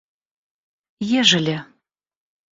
ежели 1.09 1.57